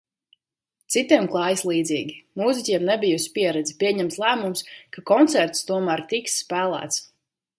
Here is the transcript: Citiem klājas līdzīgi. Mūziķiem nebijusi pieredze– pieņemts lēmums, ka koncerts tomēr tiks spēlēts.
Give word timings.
Citiem 0.93 1.27
klājas 1.33 1.61
līdzīgi. 1.71 2.15
Mūziķiem 2.41 2.87
nebijusi 2.87 3.29
pieredze– 3.37 3.77
pieņemts 3.83 4.19
lēmums, 4.25 4.67
ka 4.97 5.05
koncerts 5.13 5.63
tomēr 5.71 6.05
tiks 6.15 6.41
spēlēts. 6.45 7.01